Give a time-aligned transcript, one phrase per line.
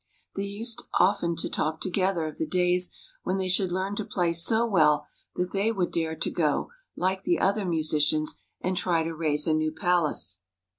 [0.35, 2.89] They used often to talk together of the days
[3.21, 7.21] when they should learn to play so well that they would dare to go, like
[7.21, 10.39] the other musicians, and try to raise a new palace.